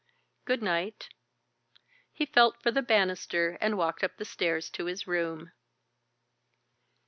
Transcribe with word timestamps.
Good 0.45 0.63
night." 0.63 1.09
He 2.11 2.25
felt 2.25 2.59
for 2.63 2.71
the 2.71 2.81
bannister 2.81 3.59
and 3.61 3.77
walked 3.77 4.03
up 4.03 4.17
the 4.17 4.25
stairs 4.25 4.71
to 4.71 4.85
his 4.85 5.05
room. 5.05 5.51